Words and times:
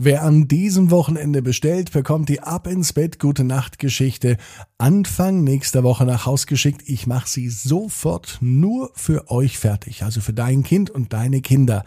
Wer 0.00 0.22
an 0.22 0.46
diesem 0.46 0.92
Wochenende 0.92 1.42
bestellt, 1.42 1.90
bekommt 1.90 2.28
die 2.28 2.40
Ab 2.40 2.68
ins 2.68 2.92
Bett 2.92 3.18
Gute 3.18 3.42
Nacht 3.42 3.80
Geschichte 3.80 4.36
Anfang 4.78 5.42
nächster 5.42 5.82
Woche 5.82 6.04
nach 6.04 6.24
Haus 6.24 6.46
geschickt. 6.46 6.82
Ich 6.86 7.08
mache 7.08 7.28
sie 7.28 7.48
sofort 7.48 8.38
nur 8.40 8.92
für 8.94 9.28
euch 9.28 9.58
fertig, 9.58 10.04
also 10.04 10.20
für 10.20 10.32
dein 10.32 10.62
Kind 10.62 10.88
und 10.88 11.12
deine 11.12 11.40
Kinder. 11.40 11.82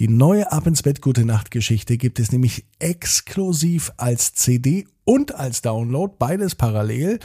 Die 0.00 0.08
neue 0.08 0.50
Ab 0.50 0.66
ins 0.66 0.82
Bett 0.82 1.00
Gute 1.00 1.24
Nacht 1.24 1.52
Geschichte 1.52 1.96
gibt 1.96 2.18
es 2.18 2.32
nämlich 2.32 2.66
exklusiv 2.80 3.92
als 3.98 4.34
CD 4.34 4.88
und 5.04 5.36
als 5.36 5.62
Download, 5.62 6.12
beides 6.18 6.56
parallel, 6.56 7.20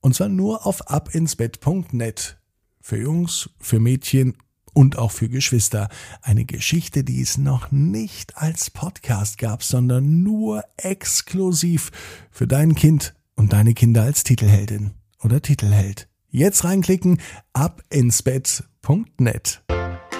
und 0.00 0.12
zwar 0.12 0.28
nur 0.28 0.66
auf 0.66 0.90
abinsbett.net. 0.90 2.36
Für 2.80 2.96
Jungs, 2.96 3.50
für 3.60 3.78
Mädchen 3.78 4.34
und 4.74 4.98
auch 4.98 5.12
für 5.12 5.28
Geschwister. 5.28 5.88
Eine 6.22 6.44
Geschichte, 6.44 7.04
die 7.04 7.20
es 7.20 7.38
noch 7.38 7.70
nicht 7.70 8.36
als 8.36 8.70
Podcast 8.70 9.38
gab, 9.38 9.62
sondern 9.62 10.22
nur 10.22 10.64
exklusiv 10.76 11.90
für 12.30 12.46
dein 12.46 12.74
Kind 12.74 13.14
und 13.34 13.52
deine 13.52 13.74
Kinder 13.74 14.02
als 14.02 14.24
Titelheldin 14.24 14.92
oder 15.22 15.42
Titelheld. 15.42 16.08
Jetzt 16.30 16.64
reinklicken, 16.64 17.20
abinsbett.net. 17.52 19.62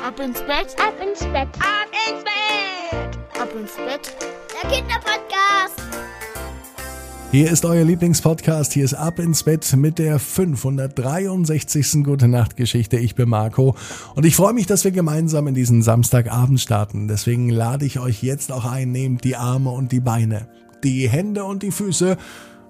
Ab 0.03 0.21
ins 0.21 0.41
Bett, 0.41 0.77
ab 0.79 0.95
ins 1.03 1.21
Bett, 1.21 1.49
ab 1.59 1.89
ins 2.09 2.25
Bett, 2.25 3.19
ab 3.41 3.49
ins 3.55 3.77
Bett. 3.77 4.17
Der 4.63 4.71
Kinderpodcast. 4.71 5.88
Hier 7.31 7.51
ist 7.51 7.67
euer 7.67 7.85
Lieblingspodcast. 7.85 8.73
Hier 8.73 8.87
ist 8.87 8.95
Ab 8.95 9.19
ins 9.19 9.43
Bett 9.43 9.77
mit 9.77 9.99
der 9.99 10.19
563. 10.19 12.03
Gute 12.03 12.27
Nacht 12.27 12.57
Geschichte. 12.57 12.97
Ich 12.97 13.17
bin 13.17 13.29
Marco 13.29 13.77
und 14.15 14.25
ich 14.25 14.35
freue 14.35 14.55
mich, 14.55 14.65
dass 14.65 14.85
wir 14.85 14.93
gemeinsam 14.93 15.47
in 15.47 15.53
diesen 15.53 15.83
Samstagabend 15.83 16.59
starten. 16.59 17.07
Deswegen 17.07 17.51
lade 17.51 17.85
ich 17.85 18.01
euch 18.01 18.23
jetzt 18.23 18.51
auch 18.51 18.65
ein, 18.65 18.93
nehmt 18.93 19.25
die 19.25 19.37
Arme 19.37 19.69
und 19.69 19.93
die 19.93 20.01
Beine, 20.01 20.49
die 20.83 21.07
Hände 21.07 21.45
und 21.45 21.63
die 21.63 21.71
Füße 21.71 22.17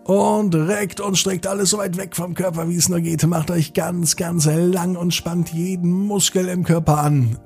und 0.03 0.57
reckt 0.57 1.01
und 1.01 1.17
streckt 1.17 1.47
alles 1.47 1.71
so 1.71 1.79
weit 1.79 1.97
weg 1.97 2.17
vom 2.17 2.35
Körper, 2.35 2.69
wie 2.69 2.77
es 2.77 2.89
nur 2.89 3.01
geht. 3.01 3.25
Macht 3.29 3.53
euch 3.53 3.75
ganz, 3.75 4.17
ganz 4.17 4.47
lang 4.47 4.97
und 4.97 5.15
spannt 5.15 5.53
jeden 5.53 5.93
Muskel 5.93 6.49
im 6.49 6.65
Körper 6.65 6.99
an. 6.99 7.39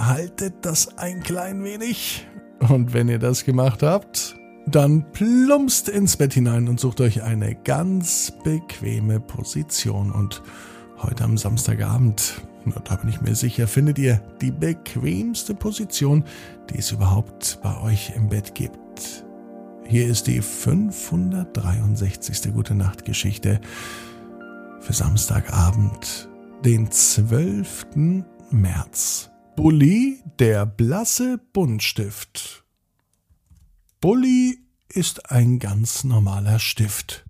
Haltet 0.00 0.54
das 0.62 0.96
ein 0.96 1.22
klein 1.22 1.62
wenig. 1.62 2.26
Und 2.70 2.94
wenn 2.94 3.08
ihr 3.08 3.18
das 3.18 3.44
gemacht 3.44 3.82
habt, 3.82 4.34
dann 4.74 5.12
plumpst 5.12 5.88
ins 5.88 6.16
Bett 6.16 6.34
hinein 6.34 6.68
und 6.68 6.80
sucht 6.80 7.00
euch 7.00 7.22
eine 7.22 7.54
ganz 7.54 8.32
bequeme 8.44 9.20
Position. 9.20 10.12
Und 10.12 10.42
heute 10.98 11.24
am 11.24 11.38
Samstagabend, 11.38 12.42
da 12.84 12.96
bin 12.96 13.08
ich 13.08 13.20
mir 13.20 13.34
sicher, 13.34 13.66
findet 13.66 13.98
ihr 13.98 14.20
die 14.40 14.50
bequemste 14.50 15.54
Position, 15.54 16.24
die 16.70 16.78
es 16.78 16.92
überhaupt 16.92 17.58
bei 17.62 17.80
euch 17.82 18.12
im 18.14 18.28
Bett 18.28 18.54
gibt. 18.54 19.24
Hier 19.86 20.06
ist 20.06 20.26
die 20.26 20.42
563. 20.42 22.52
Gute 22.52 22.74
Nacht 22.74 23.04
Geschichte 23.04 23.60
für 24.80 24.92
Samstagabend, 24.92 26.28
den 26.64 26.90
12. 26.90 27.86
März. 28.50 29.30
Bulli, 29.56 30.22
der 30.38 30.66
blasse 30.66 31.40
Buntstift. 31.52 32.67
Bulli 34.00 34.60
ist 34.88 35.32
ein 35.32 35.58
ganz 35.58 36.04
normaler 36.04 36.60
Stift. 36.60 37.24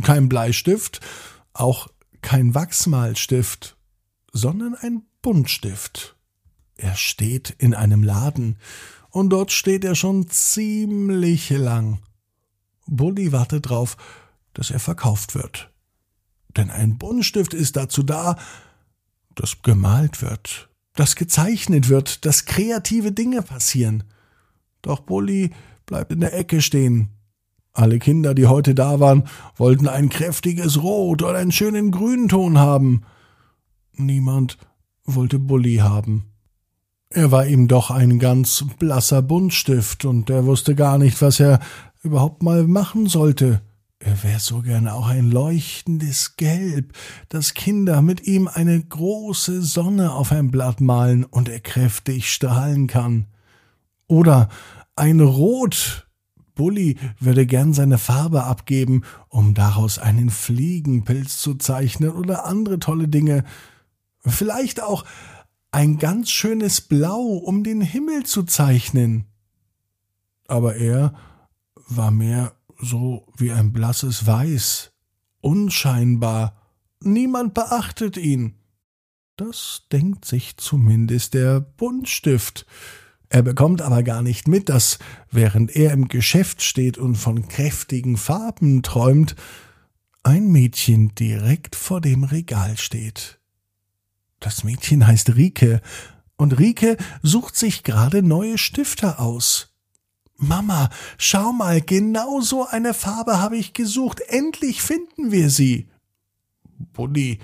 Kein 0.00 0.28
Bleistift, 0.28 1.00
auch 1.52 1.88
kein 2.22 2.54
Wachsmalstift, 2.54 3.76
sondern 4.32 4.76
ein 4.76 5.02
Buntstift. 5.22 6.16
Er 6.76 6.94
steht 6.94 7.50
in 7.58 7.74
einem 7.74 8.04
Laden, 8.04 8.58
und 9.10 9.30
dort 9.30 9.50
steht 9.50 9.84
er 9.84 9.96
schon 9.96 10.28
ziemlich 10.28 11.50
lang. 11.50 12.00
Bulli 12.86 13.32
wartet 13.32 13.68
drauf, 13.68 13.96
dass 14.54 14.70
er 14.70 14.78
verkauft 14.78 15.34
wird. 15.34 15.72
Denn 16.56 16.70
ein 16.70 16.98
Buntstift 16.98 17.54
ist 17.54 17.74
dazu 17.76 18.04
da, 18.04 18.38
dass 19.34 19.62
gemalt 19.62 20.22
wird, 20.22 20.68
dass 20.94 21.16
gezeichnet 21.16 21.88
wird, 21.88 22.24
dass 22.24 22.44
kreative 22.44 23.10
Dinge 23.10 23.42
passieren. 23.42 24.04
Doch 24.82 25.00
Bulli 25.00 25.52
bleibt 25.88 26.12
in 26.12 26.20
der 26.20 26.38
Ecke 26.38 26.62
stehen. 26.62 27.08
Alle 27.72 27.98
Kinder, 27.98 28.34
die 28.34 28.46
heute 28.46 28.74
da 28.74 29.00
waren, 29.00 29.24
wollten 29.56 29.88
ein 29.88 30.08
kräftiges 30.08 30.82
Rot 30.82 31.22
oder 31.22 31.38
einen 31.38 31.52
schönen 31.52 31.90
Grünton 31.90 32.58
haben. 32.58 33.02
Niemand 33.94 34.58
wollte 35.04 35.38
Bulli 35.38 35.76
haben. 35.76 36.24
Er 37.10 37.32
war 37.32 37.46
ihm 37.46 37.68
doch 37.68 37.90
ein 37.90 38.18
ganz 38.18 38.64
blasser 38.78 39.22
Buntstift 39.22 40.04
und 40.04 40.28
er 40.28 40.44
wusste 40.44 40.74
gar 40.74 40.98
nicht, 40.98 41.22
was 41.22 41.40
er 41.40 41.60
überhaupt 42.02 42.42
mal 42.42 42.66
machen 42.66 43.06
sollte. 43.06 43.62
Er 44.00 44.22
wäre 44.22 44.38
so 44.38 44.60
gerne 44.60 44.94
auch 44.94 45.08
ein 45.08 45.30
leuchtendes 45.30 46.36
Gelb, 46.36 46.92
dass 47.30 47.54
Kinder 47.54 48.02
mit 48.02 48.26
ihm 48.26 48.46
eine 48.46 48.80
große 48.80 49.62
Sonne 49.62 50.12
auf 50.12 50.30
ein 50.32 50.50
Blatt 50.50 50.80
malen 50.80 51.24
und 51.24 51.48
er 51.48 51.60
kräftig 51.60 52.30
strahlen 52.30 52.86
kann. 52.86 53.26
Oder 54.06 54.48
ein 54.98 55.20
Rot. 55.20 56.08
Bulli 56.54 56.98
würde 57.20 57.46
gern 57.46 57.72
seine 57.72 57.98
Farbe 57.98 58.44
abgeben, 58.44 59.04
um 59.28 59.54
daraus 59.54 59.98
einen 59.98 60.28
Fliegenpilz 60.28 61.38
zu 61.38 61.54
zeichnen 61.54 62.10
oder 62.10 62.44
andere 62.46 62.80
tolle 62.80 63.08
Dinge. 63.08 63.44
Vielleicht 64.26 64.82
auch 64.82 65.04
ein 65.70 65.98
ganz 65.98 66.30
schönes 66.30 66.80
Blau, 66.80 67.20
um 67.20 67.62
den 67.62 67.80
Himmel 67.80 68.24
zu 68.24 68.42
zeichnen. 68.42 69.26
Aber 70.48 70.76
er 70.76 71.14
war 71.88 72.10
mehr 72.10 72.52
so 72.80 73.26
wie 73.36 73.52
ein 73.52 73.72
blasses 73.72 74.26
Weiß, 74.26 74.92
unscheinbar, 75.40 76.56
niemand 77.00 77.54
beachtet 77.54 78.16
ihn. 78.16 78.54
Das 79.36 79.82
denkt 79.92 80.24
sich 80.24 80.56
zumindest 80.56 81.34
der 81.34 81.60
Buntstift, 81.60 82.66
er 83.30 83.42
bekommt 83.42 83.82
aber 83.82 84.02
gar 84.02 84.22
nicht 84.22 84.48
mit, 84.48 84.68
dass, 84.68 84.98
während 85.30 85.74
er 85.76 85.92
im 85.92 86.08
Geschäft 86.08 86.62
steht 86.62 86.96
und 86.96 87.16
von 87.16 87.46
kräftigen 87.48 88.16
Farben 88.16 88.82
träumt, 88.82 89.36
ein 90.22 90.48
Mädchen 90.48 91.14
direkt 91.14 91.76
vor 91.76 92.00
dem 92.00 92.24
Regal 92.24 92.78
steht. 92.78 93.38
Das 94.40 94.64
Mädchen 94.64 95.06
heißt 95.06 95.36
Rike, 95.36 95.82
und 96.36 96.58
Rike 96.58 96.96
sucht 97.22 97.56
sich 97.56 97.82
gerade 97.82 98.22
neue 98.22 98.58
Stifter 98.58 99.20
aus. 99.20 99.74
Mama, 100.36 100.88
schau 101.18 101.52
mal, 101.52 101.80
genau 101.80 102.40
so 102.40 102.64
eine 102.66 102.94
Farbe 102.94 103.40
habe 103.40 103.56
ich 103.56 103.74
gesucht, 103.74 104.20
endlich 104.28 104.80
finden 104.80 105.32
wir 105.32 105.50
sie. 105.50 105.88
Bulli, 106.92 107.40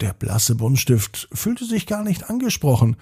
der 0.00 0.12
blasse 0.12 0.54
Buntstift, 0.54 1.28
fühlte 1.32 1.64
sich 1.64 1.86
gar 1.86 2.04
nicht 2.04 2.28
angesprochen 2.28 2.96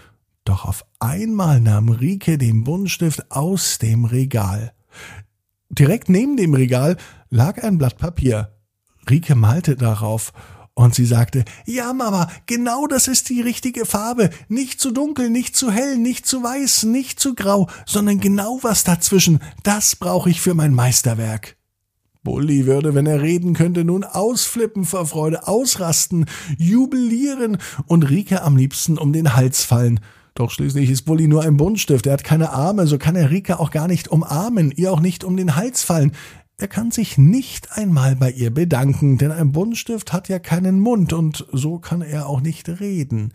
doch 0.59 0.65
auf 0.65 0.85
einmal 0.99 1.61
nahm 1.61 1.89
Rike 1.89 2.37
den 2.37 2.65
Buntstift 2.65 3.31
aus 3.31 3.79
dem 3.79 4.05
Regal. 4.05 4.73
Direkt 5.69 6.09
neben 6.09 6.37
dem 6.37 6.55
Regal 6.55 6.97
lag 7.31 7.63
ein 7.63 7.79
Blatt 7.79 7.97
Papier. 7.97 8.57
Rike 9.09 9.37
malte 9.37 9.77
darauf 9.77 10.33
und 10.75 10.97
sie 10.97 11.05
sagte, 11.05 11.45
ja, 11.65 11.93
Mama, 11.93 12.29
genau 12.47 12.89
das 12.89 13.07
ist 13.07 13.29
die 13.29 13.41
richtige 13.41 13.87
Farbe. 13.87 14.31
Nicht 14.49 14.81
zu 14.81 14.91
dunkel, 14.91 15.31
nicht 15.31 15.57
zu 15.57 15.71
hell, 15.71 15.97
nicht 15.97 16.27
zu 16.27 16.43
weiß, 16.43 16.85
nicht 16.85 17.21
zu 17.21 17.37
grau, 17.37 17.69
sondern 17.87 18.19
genau 18.19 18.59
was 18.63 18.83
dazwischen. 18.83 19.39
Das 19.63 19.95
brauche 19.95 20.29
ich 20.29 20.41
für 20.41 20.55
mein 20.55 20.75
Meisterwerk. 20.75 21.57
Bulli 22.25 22.67
würde, 22.67 22.97
wenn 22.97 23.07
er 23.07 23.23
reden 23.23 23.55
könnte, 23.55 23.85
nun 23.85 24.03
ausflippen 24.03 24.85
vor 24.85 25.07
Freude, 25.07 25.47
ausrasten, 25.47 26.27
jubilieren 26.57 27.59
und 27.87 28.11
Rike 28.11 28.43
am 28.43 28.57
liebsten 28.57 28.99
um 28.99 29.13
den 29.13 29.37
Hals 29.37 29.65
fallen. 29.65 30.01
Doch 30.39 30.53
schließlich 30.53 30.89
ist 30.89 31.03
Bulli 31.03 31.27
nur 31.27 31.43
ein 31.43 31.57
Buntstift. 31.57 32.07
Er 32.07 32.13
hat 32.13 32.23
keine 32.23 32.51
Arme, 32.51 32.87
so 32.87 32.97
kann 32.97 33.17
er 33.17 33.33
Rika 33.33 33.57
auch 33.57 33.73
gar 33.73 33.89
nicht 33.89 34.07
umarmen, 34.07 34.71
ihr 34.71 34.93
auch 34.93 35.01
nicht 35.01 35.25
um 35.25 35.37
den 35.37 35.57
Hals 35.57 35.83
fallen. 35.83 36.13
Er 36.59 36.69
kann 36.69 36.93
sich 36.93 37.19
nicht 37.19 37.73
einmal 37.73 38.15
bei 38.15 38.31
ihr 38.31 38.55
bedanken, 38.55 39.19
denn 39.19 39.33
ein 39.33 39.51
Buntstift 39.51 40.13
hat 40.13 40.29
ja 40.29 40.39
keinen 40.39 40.79
Mund 40.79 41.13
und 41.13 41.45
so 41.51 41.81
kann 41.81 42.03
er 42.03 42.29
auch 42.29 42.41
nicht 42.41 42.69
reden. 42.69 43.33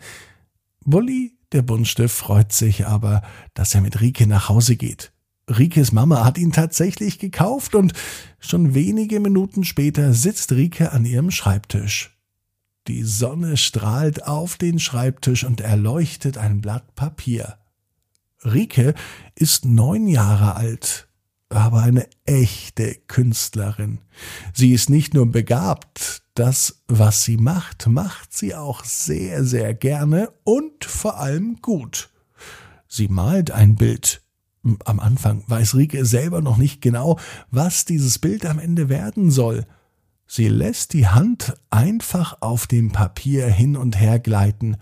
Bulli, 0.86 1.36
der 1.52 1.60
Buntstift, 1.60 2.16
freut 2.16 2.52
sich 2.52 2.86
aber, 2.86 3.20
dass 3.52 3.74
er 3.74 3.82
mit 3.82 4.00
Rike 4.00 4.26
nach 4.26 4.48
Hause 4.48 4.76
geht. 4.76 5.12
Rikes 5.46 5.92
Mama 5.92 6.24
hat 6.24 6.38
ihn 6.38 6.52
tatsächlich 6.52 7.18
gekauft 7.18 7.74
und 7.74 7.92
schon 8.40 8.72
wenige 8.72 9.20
Minuten 9.20 9.64
später 9.64 10.14
sitzt 10.14 10.52
Rike 10.52 10.92
an 10.92 11.04
ihrem 11.04 11.30
Schreibtisch. 11.30 12.13
Die 12.86 13.02
Sonne 13.02 13.56
strahlt 13.56 14.26
auf 14.26 14.56
den 14.56 14.78
Schreibtisch 14.78 15.44
und 15.44 15.60
erleuchtet 15.60 16.36
ein 16.36 16.60
Blatt 16.60 16.94
Papier. 16.94 17.56
Rike 18.44 18.94
ist 19.34 19.64
neun 19.64 20.06
Jahre 20.06 20.56
alt, 20.56 21.08
aber 21.48 21.82
eine 21.82 22.06
echte 22.26 22.94
Künstlerin. 23.06 24.00
Sie 24.52 24.72
ist 24.72 24.90
nicht 24.90 25.14
nur 25.14 25.30
begabt, 25.30 26.22
das, 26.34 26.82
was 26.86 27.22
sie 27.22 27.38
macht, 27.38 27.86
macht 27.86 28.34
sie 28.34 28.54
auch 28.54 28.84
sehr, 28.84 29.44
sehr 29.44 29.72
gerne 29.72 30.30
und 30.44 30.84
vor 30.84 31.18
allem 31.18 31.62
gut. 31.62 32.10
Sie 32.86 33.08
malt 33.08 33.50
ein 33.50 33.76
Bild 33.76 34.20
Am 34.84 34.98
Anfang 34.98 35.44
weiß 35.46 35.74
Rike 35.74 36.06
selber 36.06 36.40
noch 36.40 36.56
nicht 36.56 36.80
genau, 36.80 37.18
was 37.50 37.84
dieses 37.84 38.18
Bild 38.18 38.46
am 38.46 38.58
Ende 38.58 38.88
werden 38.88 39.30
soll. 39.30 39.66
Sie 40.26 40.48
lässt 40.48 40.92
die 40.92 41.06
Hand 41.06 41.54
einfach 41.70 42.38
auf 42.40 42.66
dem 42.66 42.92
Papier 42.92 43.46
hin 43.48 43.76
und 43.76 44.00
her 44.00 44.18
gleiten, 44.18 44.76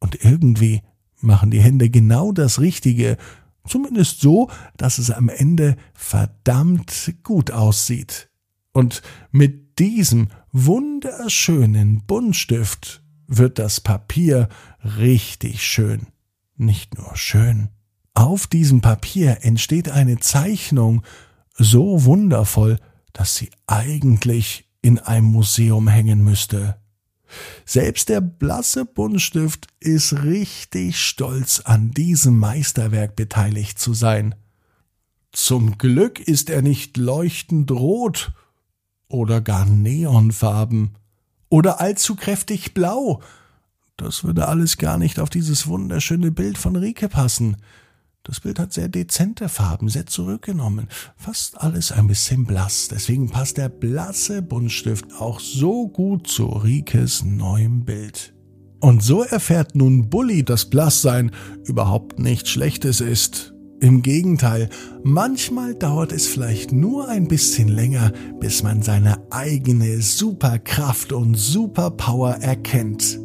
und 0.00 0.24
irgendwie 0.24 0.82
machen 1.20 1.50
die 1.50 1.60
Hände 1.60 1.90
genau 1.90 2.32
das 2.32 2.60
Richtige, 2.60 3.18
zumindest 3.66 4.20
so, 4.20 4.50
dass 4.76 4.98
es 4.98 5.10
am 5.10 5.28
Ende 5.28 5.76
verdammt 5.92 7.14
gut 7.22 7.50
aussieht. 7.50 8.30
Und 8.72 9.02
mit 9.30 9.78
diesem 9.78 10.28
wunderschönen 10.52 12.06
Buntstift 12.06 13.02
wird 13.26 13.58
das 13.58 13.80
Papier 13.80 14.48
richtig 14.82 15.62
schön. 15.62 16.06
Nicht 16.56 16.96
nur 16.98 17.16
schön. 17.16 17.68
Auf 18.14 18.46
diesem 18.46 18.80
Papier 18.80 19.38
entsteht 19.42 19.90
eine 19.90 20.18
Zeichnung 20.18 21.02
so 21.54 22.04
wundervoll, 22.04 22.78
dass 23.12 23.34
sie 23.34 23.50
eigentlich 23.66 24.69
in 24.82 24.98
einem 24.98 25.26
Museum 25.26 25.88
hängen 25.88 26.24
müsste. 26.24 26.76
Selbst 27.64 28.08
der 28.08 28.20
blasse 28.20 28.84
Buntstift 28.84 29.68
ist 29.78 30.24
richtig 30.24 31.00
stolz 31.00 31.60
an 31.60 31.92
diesem 31.92 32.38
Meisterwerk 32.38 33.14
beteiligt 33.14 33.78
zu 33.78 33.94
sein. 33.94 34.34
Zum 35.32 35.78
Glück 35.78 36.18
ist 36.18 36.50
er 36.50 36.62
nicht 36.62 36.96
leuchtend 36.96 37.70
rot 37.70 38.32
oder 39.08 39.40
gar 39.40 39.64
neonfarben 39.64 40.96
oder 41.48 41.80
allzu 41.80 42.16
kräftig 42.16 42.74
blau. 42.74 43.20
Das 43.96 44.24
würde 44.24 44.48
alles 44.48 44.78
gar 44.78 44.98
nicht 44.98 45.20
auf 45.20 45.30
dieses 45.30 45.66
wunderschöne 45.66 46.32
Bild 46.32 46.58
von 46.58 46.74
Rike 46.74 47.08
passen. 47.08 47.58
Das 48.22 48.40
Bild 48.40 48.58
hat 48.58 48.74
sehr 48.74 48.88
dezente 48.88 49.48
Farben, 49.48 49.88
sehr 49.88 50.04
zurückgenommen, 50.04 50.88
fast 51.16 51.58
alles 51.58 51.90
ein 51.90 52.06
bisschen 52.06 52.44
blass. 52.44 52.88
Deswegen 52.88 53.30
passt 53.30 53.56
der 53.56 53.70
blasse 53.70 54.42
Buntstift 54.42 55.06
auch 55.18 55.40
so 55.40 55.88
gut 55.88 56.26
zu 56.26 56.46
Rikes 56.46 57.24
neuem 57.24 57.84
Bild. 57.86 58.34
Und 58.80 59.02
so 59.02 59.22
erfährt 59.22 59.74
nun 59.74 60.10
Bully, 60.10 60.44
dass 60.44 60.68
Blasssein 60.68 61.30
überhaupt 61.64 62.18
nichts 62.18 62.50
Schlechtes 62.50 63.00
ist. 63.00 63.54
Im 63.80 64.02
Gegenteil, 64.02 64.68
manchmal 65.02 65.74
dauert 65.74 66.12
es 66.12 66.26
vielleicht 66.26 66.72
nur 66.72 67.08
ein 67.08 67.26
bisschen 67.26 67.68
länger, 67.68 68.12
bis 68.38 68.62
man 68.62 68.82
seine 68.82 69.22
eigene 69.30 70.02
Superkraft 70.02 71.12
und 71.12 71.36
Superpower 71.36 72.36
erkennt. 72.36 73.18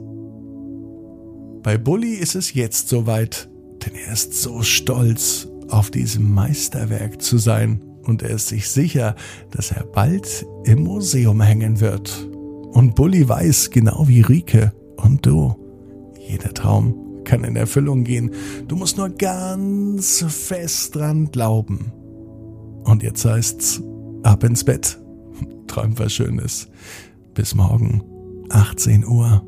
Bei 1.63 1.77
Bully 1.77 2.13
ist 2.13 2.35
es 2.35 2.53
jetzt 2.53 2.87
soweit 2.87 3.49
denn 3.85 3.95
er 3.95 4.13
ist 4.13 4.33
so 4.33 4.61
stolz, 4.61 5.47
auf 5.69 5.91
diesem 5.91 6.31
Meisterwerk 6.31 7.21
zu 7.21 7.37
sein 7.37 7.81
und 8.03 8.21
er 8.21 8.31
ist 8.31 8.47
sich 8.47 8.69
sicher, 8.69 9.15
dass 9.51 9.71
er 9.71 9.83
bald 9.83 10.45
im 10.63 10.83
Museum 10.83 11.41
hängen 11.41 11.79
wird. 11.79 12.29
Und 12.71 12.95
Bully 12.95 13.27
weiß, 13.27 13.71
genau 13.71 14.07
wie 14.07 14.21
Rike 14.21 14.73
und 14.97 15.25
du, 15.25 15.55
jeder 16.27 16.53
Traum 16.53 17.23
kann 17.23 17.43
in 17.43 17.55
Erfüllung 17.55 18.03
gehen. 18.03 18.31
Du 18.67 18.75
musst 18.75 18.97
nur 18.97 19.09
ganz 19.09 20.23
fest 20.27 20.95
dran 20.95 21.31
glauben. 21.31 21.91
Und 22.83 23.01
jetzt 23.01 23.25
heißt's, 23.25 23.81
ab 24.23 24.43
ins 24.43 24.63
Bett. 24.63 25.01
Träum 25.67 25.97
was 25.97 26.13
Schönes. 26.13 26.67
Bis 27.33 27.55
morgen, 27.55 28.03
18 28.49 29.05
Uhr. 29.05 29.43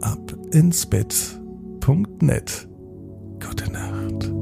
Ab 0.00 0.34
ins 0.52 0.86
Bett.net. 0.86 2.68
Gute 3.42 3.70
Nacht. 3.72 4.41